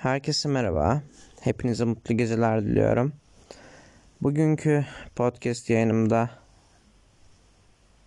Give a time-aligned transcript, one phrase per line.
[0.00, 1.02] Herkese merhaba.
[1.40, 3.12] Hepinize mutlu geceler diliyorum.
[4.22, 6.30] Bugünkü podcast yayınımda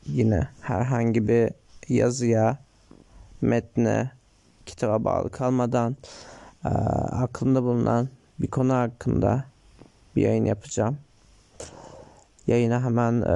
[0.06, 1.50] yine herhangi bir
[1.90, 2.58] yazıya,
[3.42, 4.12] metne,
[4.66, 5.98] kitaba bağlı kalmadan
[6.66, 9.46] e, aklımda bulunan bir konu hakkında
[10.16, 10.98] bir yayın yapacağım.
[12.48, 13.36] Yayına hemen e,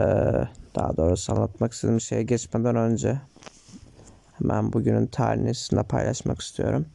[0.76, 3.22] daha doğrusu anlatmak istediğim şeye geçmeden önce
[4.38, 6.86] hemen bugünün tarihini sizinle paylaşmak istiyorum.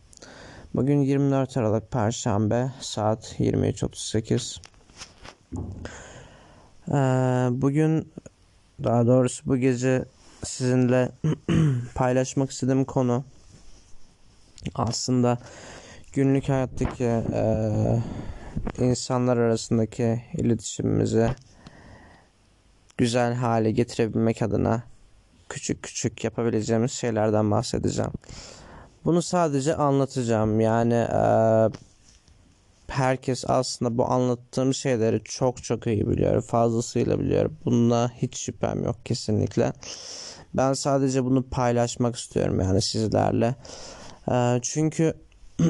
[0.75, 4.61] Bugün 24 Aralık Perşembe saat 23.38.
[6.89, 6.93] Ee,
[7.63, 8.13] bugün
[8.85, 10.05] daha doğrusu bu gece
[10.45, 11.09] sizinle
[11.95, 13.25] paylaşmak istediğim konu
[14.75, 15.39] aslında
[16.13, 17.99] günlük hayattaki e,
[18.79, 21.31] insanlar arasındaki iletişimimizi
[22.99, 24.83] güzel hale getirebilmek adına
[25.49, 28.13] küçük küçük yapabileceğimiz şeylerden bahsedeceğim.
[29.05, 30.61] Bunu sadece anlatacağım.
[30.61, 31.23] Yani e,
[32.89, 36.43] herkes aslında bu anlattığım şeyleri çok çok iyi biliyor.
[36.43, 37.51] Fazlasıyla biliyor.
[37.65, 39.73] Bunda hiç şüphem yok kesinlikle.
[40.55, 43.55] Ben sadece bunu paylaşmak istiyorum yani sizlerle.
[44.31, 45.15] E, çünkü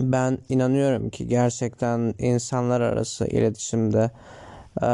[0.00, 4.10] ben inanıyorum ki gerçekten insanlar arası iletişimde
[4.82, 4.86] e,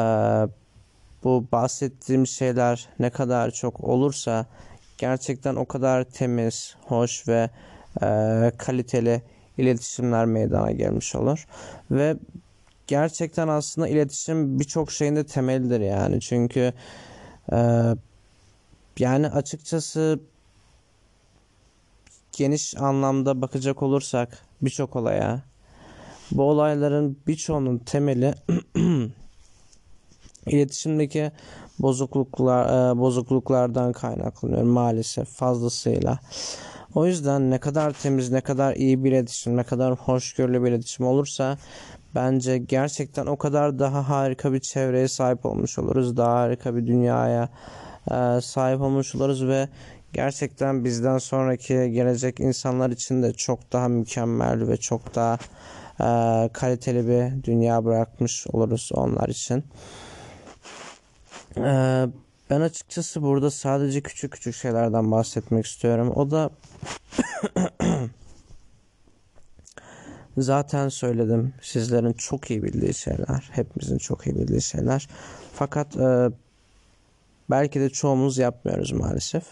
[1.24, 4.46] bu bahsettiğim şeyler ne kadar çok olursa
[4.98, 7.50] gerçekten o kadar temiz, hoş ve
[8.02, 8.06] e,
[8.58, 9.22] kaliteli
[9.58, 11.46] iletişimler meydana gelmiş olur.
[11.90, 12.16] Ve
[12.86, 16.20] gerçekten aslında iletişim birçok şeyin de temelidir yani.
[16.20, 16.72] Çünkü
[17.52, 17.58] e,
[18.98, 20.20] yani açıkçası
[22.32, 25.42] geniş anlamda bakacak olursak birçok olaya
[26.30, 28.34] bu olayların birçoğunun temeli
[30.46, 31.32] iletişimdeki
[31.78, 36.18] bozukluklar e, bozukluklardan kaynaklanıyor maalesef fazlasıyla.
[36.94, 41.06] O yüzden ne kadar temiz, ne kadar iyi bir iletişim, ne kadar hoşgörülü bir iletişim
[41.06, 41.58] olursa
[42.14, 46.16] bence gerçekten o kadar daha harika bir çevreye sahip olmuş oluruz.
[46.16, 47.48] Daha harika bir dünyaya
[48.10, 49.68] e, sahip olmuş oluruz ve
[50.12, 55.38] gerçekten bizden sonraki gelecek insanlar için de çok daha mükemmel ve çok daha
[56.00, 59.64] e, kaliteli bir dünya bırakmış oluruz onlar için.
[61.58, 62.06] Ee,
[62.50, 66.10] ben açıkçası burada sadece küçük küçük şeylerden bahsetmek istiyorum.
[66.10, 66.50] O da
[70.38, 71.54] zaten söyledim.
[71.62, 73.50] Sizlerin çok iyi bildiği şeyler.
[73.52, 75.08] Hepimizin çok iyi bildiği şeyler.
[75.54, 76.30] Fakat e,
[77.50, 79.44] belki de çoğumuz yapmıyoruz maalesef.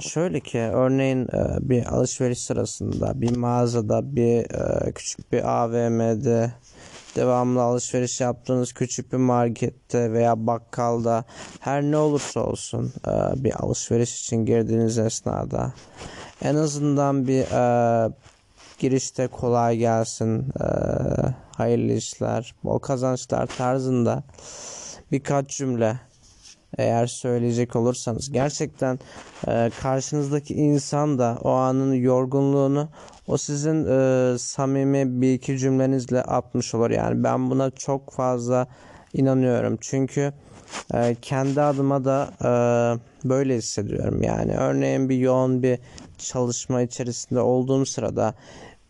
[0.00, 6.52] Şöyle ki örneğin e, bir alışveriş sırasında bir mağazada bir e, küçük bir AVM'de
[7.16, 11.24] devamlı alışveriş yaptığınız küçük bir markette veya bakkalda
[11.60, 15.72] her ne olursa olsun e, bir alışveriş için girdiğiniz esnada
[16.42, 18.10] en azından bir e,
[18.78, 20.66] girişte kolay gelsin, e,
[21.56, 24.22] hayırlı işler, bol kazançlar tarzında
[25.12, 26.00] birkaç cümle
[26.78, 28.32] eğer söyleyecek olursanız.
[28.32, 28.98] Gerçekten
[29.48, 32.88] e, karşınızdaki insan da o anın yorgunluğunu
[33.26, 36.90] o sizin e, samimi bir iki cümlenizle atmış olur.
[36.90, 38.66] Yani ben buna çok fazla
[39.12, 39.78] inanıyorum.
[39.80, 40.32] Çünkü
[40.94, 42.48] e, kendi adıma da e,
[43.28, 44.22] böyle hissediyorum.
[44.22, 45.78] Yani örneğin bir yoğun bir
[46.18, 48.34] çalışma içerisinde olduğum sırada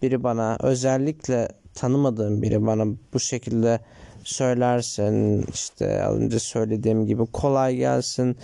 [0.03, 2.85] biri bana özellikle tanımadığım biri bana
[3.15, 3.81] bu şekilde
[4.25, 8.37] söylersin işte az önce söylediğim gibi kolay gelsin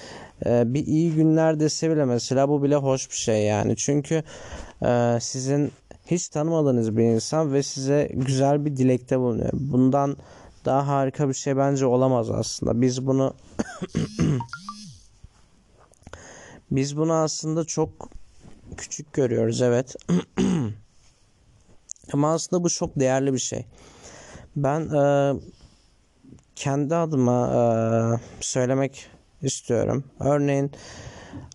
[0.46, 4.22] ee, bir iyi günler dese bile mesela bu bile hoş bir şey yani çünkü
[4.82, 5.72] e, sizin
[6.10, 9.50] hiç tanımadığınız bir insan ve size güzel bir dilekte bulunuyor.
[9.52, 10.16] Bundan
[10.64, 12.80] daha harika bir şey bence olamaz aslında.
[12.80, 13.34] Biz bunu
[16.70, 18.08] biz bunu aslında çok
[18.76, 19.96] küçük görüyoruz evet.
[22.12, 23.66] Ama aslında bu çok değerli bir şey.
[24.56, 25.34] Ben e,
[26.56, 27.58] kendi adıma e,
[28.40, 29.06] söylemek
[29.42, 30.04] istiyorum.
[30.20, 30.72] Örneğin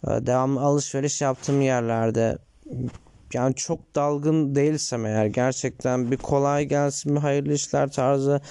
[0.08, 2.38] e, devamlı alışveriş yaptığım yerlerde
[3.34, 8.42] yani çok dalgın değilsem eğer gerçekten bir kolay gelsin bir hayırlı işler tarzı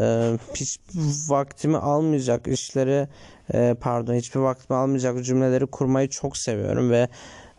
[0.00, 0.80] e, hiç
[1.28, 3.08] vaktimi almayacak işleri
[3.54, 7.08] e, pardon hiçbir vaktimi almayacak cümleleri kurmayı çok seviyorum ve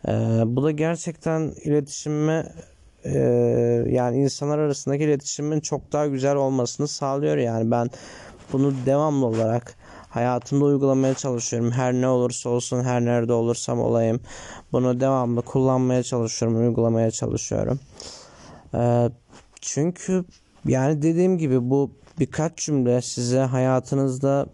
[0.07, 0.12] e,
[0.45, 2.54] bu da gerçekten iletişimime
[3.04, 3.19] e,
[3.89, 7.38] yani insanlar arasındaki iletişimin çok daha güzel olmasını sağlıyor.
[7.38, 7.89] Yani ben
[8.54, 9.75] bunu devamlı olarak
[10.10, 11.72] hayatımda uygulamaya çalışıyorum.
[11.72, 14.22] Her ne olursa olsun, her nerede olursam olayım.
[14.72, 17.80] Bunu devamlı kullanmaya çalışıyorum, uygulamaya çalışıyorum.
[18.74, 19.10] Ee,
[19.62, 20.26] çünkü
[20.66, 24.46] yani dediğim gibi bu birkaç cümle size hayatınızda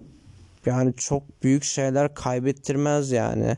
[0.66, 3.58] yani çok büyük şeyler kaybettirmez yani.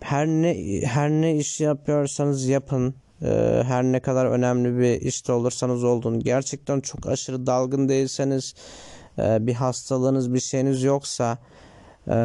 [0.00, 2.94] Her ne her ne iş yapıyorsanız yapın.
[3.22, 8.54] e, her ne kadar önemli bir işte olursanız olun gerçekten çok aşırı dalgın değilseniz
[9.18, 11.38] e, bir hastalığınız bir şeyiniz yoksa
[12.08, 12.16] e,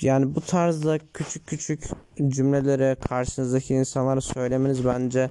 [0.00, 1.84] yani bu tarzda küçük küçük
[2.28, 5.30] cümleleri karşınızdaki insanlara söylemeniz bence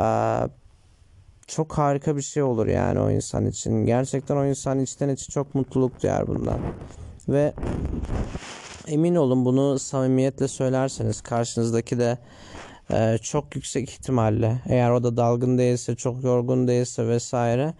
[0.00, 0.06] e,
[1.46, 3.86] çok harika bir şey olur yani o insan için.
[3.86, 6.58] Gerçekten o insan içten içe çok mutluluk duyar bundan.
[7.28, 7.52] Ve
[8.86, 12.18] emin olun bunu samimiyetle söylerseniz karşınızdaki de
[12.90, 17.74] e, çok yüksek ihtimalle eğer o da dalgın değilse çok yorgun değilse vesaire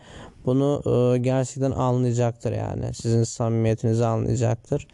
[0.46, 4.86] bunu e, gerçekten anlayacaktır yani sizin samimiyetinizi anlayacaktır.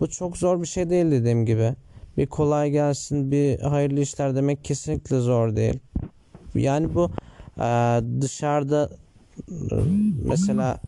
[0.00, 1.74] Bu çok zor bir şey değil dediğim gibi.
[2.16, 5.78] Bir kolay gelsin bir hayırlı işler demek kesinlikle zor değil.
[6.54, 7.10] Yani bu
[7.58, 8.90] e, dışarıda
[9.50, 9.76] e,
[10.24, 10.80] mesela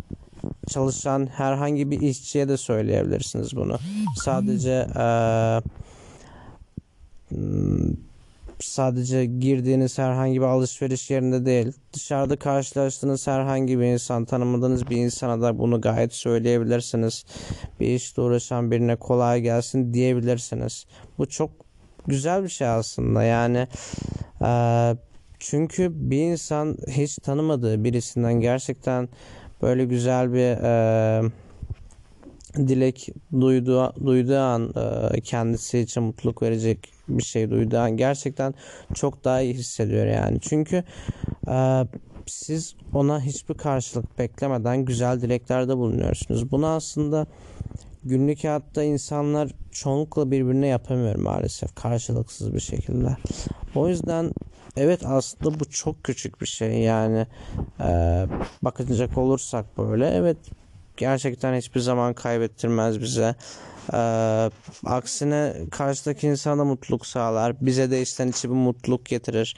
[0.69, 3.79] çalışan herhangi bir işçiye de söyleyebilirsiniz bunu.
[4.17, 5.05] Sadece e,
[8.61, 15.41] sadece girdiğiniz herhangi bir alışveriş yerinde değil, dışarıda karşılaştığınız herhangi bir insan, tanımadığınız bir insana
[15.43, 17.25] da bunu gayet söyleyebilirsiniz.
[17.81, 20.87] Bir işte uğraşan birine kolay gelsin diyebilirsiniz.
[21.19, 21.51] Bu çok
[22.07, 23.23] güzel bir şey aslında.
[23.23, 23.69] Yani
[24.43, 24.51] e,
[25.39, 29.09] çünkü bir insan hiç tanımadığı birisinden gerçekten
[29.63, 31.23] böyle güzel bir e,
[32.59, 33.09] dilek
[33.41, 34.73] duyduğu, duyduğu an
[35.15, 38.55] e, kendisi için mutluluk verecek bir şey duyduğu an gerçekten
[38.95, 40.39] çok daha iyi hissediyor yani.
[40.41, 40.85] Çünkü
[41.49, 41.85] e,
[42.27, 46.51] siz ona hiçbir karşılık beklemeden güzel dileklerde bulunuyorsunuz.
[46.51, 47.27] Bunu aslında
[48.05, 53.17] günlük hayatta insanlar çoğunlukla birbirine yapamıyor maalesef karşılıksız bir şekilde.
[53.75, 54.33] O yüzden
[54.77, 57.27] evet aslında bu çok küçük bir şey yani
[57.81, 57.87] e,
[58.63, 60.37] bakacak olursak böyle evet
[60.99, 63.35] gerçekten hiçbir zaman kaybettirmez bize.
[63.93, 64.51] Ee,
[64.85, 67.57] aksine karşıdaki insana mutluluk sağlar.
[67.61, 69.57] Bize de içten içe bir mutluluk getirir.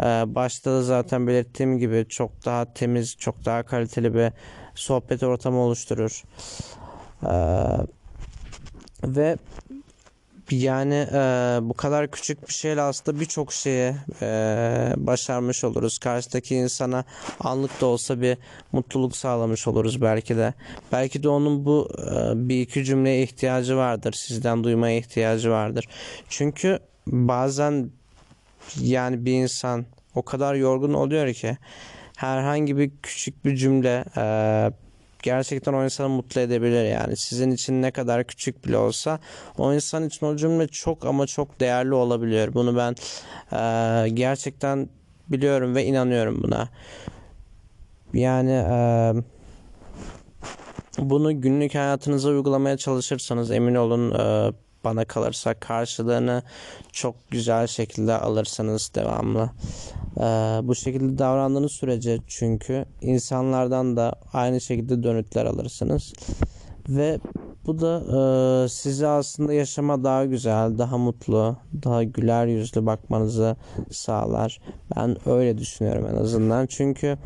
[0.00, 4.32] Ee, başta da zaten belirttiğim gibi çok daha temiz, çok daha kaliteli bir
[4.74, 6.22] sohbet ortamı oluşturur.
[7.22, 7.30] Ee,
[9.04, 9.36] ve
[10.50, 11.18] yani e,
[11.62, 14.26] bu kadar küçük bir şeyle aslında birçok şeye e,
[14.96, 15.98] başarmış oluruz.
[15.98, 17.04] Karşıdaki insana
[17.40, 18.38] anlık da olsa bir
[18.72, 20.54] mutluluk sağlamış oluruz belki de.
[20.92, 24.12] Belki de onun bu e, bir iki cümleye ihtiyacı vardır.
[24.12, 25.88] Sizden duymaya ihtiyacı vardır.
[26.28, 27.90] Çünkü bazen
[28.80, 31.58] yani bir insan o kadar yorgun oluyor ki
[32.16, 34.22] herhangi bir küçük bir cümle e,
[35.22, 37.16] gerçekten o insanı mutlu edebilir yani.
[37.16, 39.20] Sizin için ne kadar küçük bile olsa
[39.58, 42.54] o insan için o cümle çok ama çok değerli olabiliyor.
[42.54, 42.94] Bunu ben
[43.52, 44.88] e, gerçekten
[45.28, 46.68] biliyorum ve inanıyorum buna.
[48.12, 49.12] Yani e,
[50.98, 54.52] bunu günlük hayatınıza uygulamaya çalışırsanız emin olun e,
[54.84, 56.42] bana kalırsa karşılığını
[56.92, 59.50] çok güzel şekilde alırsanız devamlı.
[60.16, 60.20] Ee,
[60.62, 66.12] bu şekilde davrandığınız sürece çünkü insanlardan da aynı şekilde dönütler alırsınız.
[66.88, 67.18] Ve
[67.66, 68.02] bu da
[68.64, 73.56] e, size aslında yaşama daha güzel, daha mutlu, daha güler yüzlü bakmanızı
[73.90, 74.60] sağlar.
[74.96, 76.66] Ben öyle düşünüyorum en azından.
[76.66, 77.18] Çünkü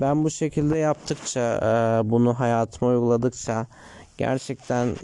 [0.00, 3.66] ben bu şekilde yaptıkça, e, bunu hayatıma uyguladıkça
[4.18, 4.96] gerçekten e,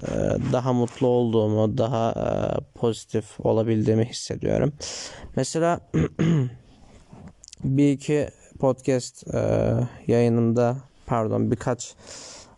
[0.52, 2.26] daha mutlu olduğumu, daha e,
[2.78, 4.73] pozitif olabildiğimi hissediyorum.
[5.37, 5.80] Mesela
[7.64, 8.28] bir iki
[8.61, 9.73] podcast e,
[10.06, 11.94] yayınında pardon birkaç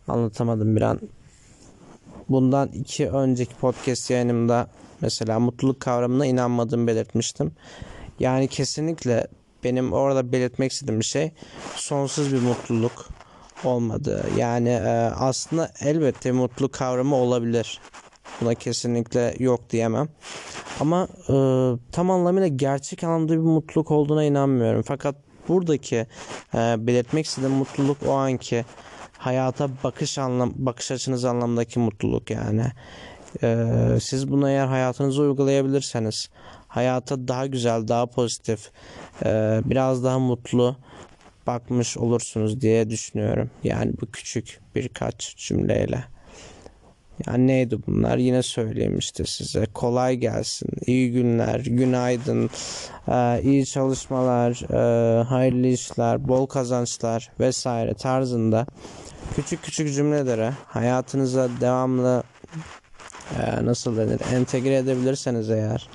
[0.07, 0.99] anlatamadım bir an.
[2.29, 4.67] Bundan iki önceki podcast yayınımda
[5.01, 7.51] mesela mutluluk kavramına inanmadığımı belirtmiştim.
[8.19, 9.27] Yani kesinlikle
[9.63, 11.31] benim orada belirtmek istediğim bir şey
[11.75, 13.09] sonsuz bir mutluluk
[13.63, 14.25] olmadı.
[14.37, 17.79] Yani e, aslında elbette mutluluk kavramı olabilir.
[18.41, 20.09] Buna kesinlikle yok diyemem.
[20.79, 21.35] Ama e,
[21.91, 24.81] tam anlamıyla gerçek anlamda bir mutluluk olduğuna inanmıyorum.
[24.81, 25.15] Fakat
[25.47, 26.07] buradaki
[26.53, 28.65] e, belirtmek istediğim mutluluk o anki
[29.17, 32.65] hayata bakış anlam bakış açınız anlamdaki mutluluk yani.
[33.43, 33.67] E,
[34.01, 36.29] siz bunu eğer hayatınıza uygulayabilirseniz
[36.67, 38.71] hayata daha güzel, daha pozitif,
[39.25, 40.75] e, biraz daha mutlu
[41.47, 43.49] bakmış olursunuz diye düşünüyorum.
[43.63, 46.03] Yani bu küçük birkaç cümleyle.
[47.27, 48.17] Yani neydi bunlar?
[48.17, 49.65] Yine söyleyeyim işte size.
[49.73, 52.49] Kolay gelsin, iyi günler, günaydın,
[53.07, 58.65] e, iyi çalışmalar, e, hayırlı işler, bol kazançlar vesaire tarzında
[59.35, 62.23] küçük küçük cümlelere hayatınıza devamlı
[63.39, 65.89] e, nasıl denir entegre edebilirseniz eğer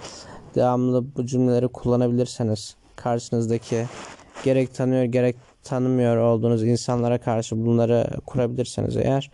[0.55, 3.87] devamlı bu cümleleri kullanabilirseniz karşınızdaki
[4.45, 9.31] gerek tanıyor gerek tanımıyor olduğunuz insanlara karşı bunları kurabilirseniz eğer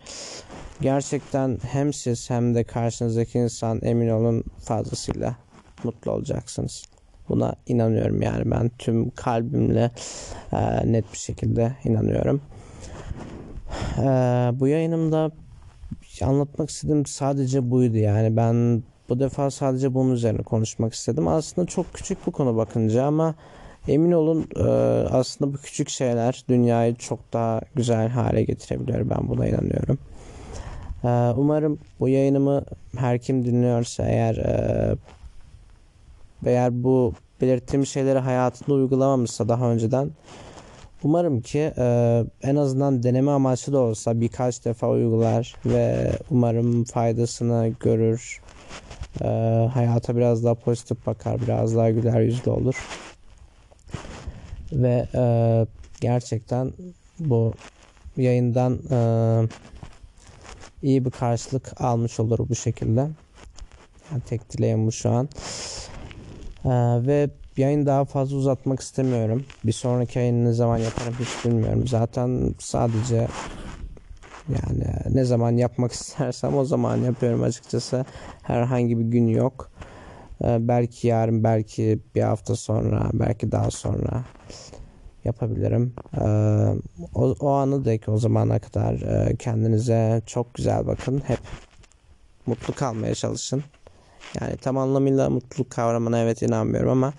[0.81, 5.35] gerçekten hem siz hem de karşınızdaki insan emin olun fazlasıyla
[5.83, 6.83] mutlu olacaksınız.
[7.29, 9.91] Buna inanıyorum yani ben tüm kalbimle
[10.53, 12.41] e, net bir şekilde inanıyorum.
[13.97, 14.03] E,
[14.59, 15.31] bu yayınımda
[16.21, 21.27] anlatmak istediğim sadece buydu yani ben bu defa sadece bunun üzerine konuşmak istedim.
[21.27, 23.35] Aslında çok küçük bu konu bakınca ama
[23.87, 24.63] emin olun e,
[25.09, 29.09] aslında bu küçük şeyler dünyayı çok daha güzel hale getirebiliyor.
[29.09, 29.97] Ben buna inanıyorum.
[31.03, 32.63] E, umarım bu yayınımı
[32.97, 34.95] her kim dinliyorsa eğer e,
[36.45, 40.11] eğer bu belirttiğim şeyleri hayatında uygulamamışsa daha önceden
[41.03, 41.73] umarım ki
[42.43, 48.41] en azından deneme amaçlı da olsa birkaç defa uygular ve umarım faydasını görür.
[49.73, 52.75] Hayata biraz daha pozitif bakar, biraz daha güler yüzlü olur.
[54.71, 55.23] Ve e,
[56.01, 56.73] gerçekten
[57.19, 57.53] bu
[58.17, 58.99] yayından e,
[60.81, 63.09] iyi bir karşılık almış olur bu şekilde.
[64.11, 65.29] Yani tek dileğim bu şu an.
[66.65, 66.69] Ee,
[67.07, 69.45] ve yayın daha fazla uzatmak istemiyorum.
[69.63, 71.87] Bir sonraki yayını ne zaman yaparım hiç bilmiyorum.
[71.87, 73.27] Zaten sadece
[74.49, 78.05] yani ne zaman yapmak istersem o zaman yapıyorum açıkçası.
[78.43, 79.71] Herhangi bir gün yok.
[80.43, 84.23] Ee, belki yarın, belki bir hafta sonra, belki daha sonra
[85.25, 85.93] yapabilirim.
[86.13, 86.25] Ee,
[87.15, 91.21] o, o anı dek o zamana kadar e, kendinize çok güzel bakın.
[91.27, 91.39] Hep
[92.45, 93.63] mutlu kalmaya çalışın.
[94.41, 97.13] Yani tam anlamıyla mutluluk kavramına evet inanmıyorum ama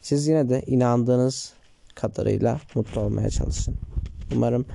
[0.00, 1.52] siz yine de inandığınız
[1.94, 3.74] kadarıyla mutlu olmaya çalışın.
[4.34, 4.66] Umarım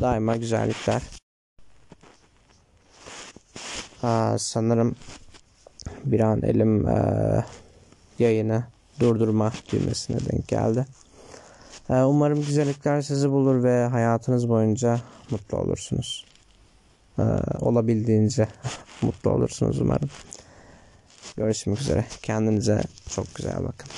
[0.00, 1.02] daima güzellikler.
[4.02, 4.94] Aa, sanırım
[6.04, 7.44] bir an elim e,
[8.18, 8.64] yayını
[9.00, 10.86] durdurma düğmesine denk geldi.
[11.90, 16.24] E, umarım güzellikler sizi bulur ve hayatınız boyunca mutlu olursunuz.
[17.18, 17.22] E,
[17.60, 18.48] olabildiğince
[19.02, 20.10] mutlu olursunuz umarım.
[21.36, 22.04] Görüşmek üzere.
[22.22, 23.88] Kendinize çok güzel bakın.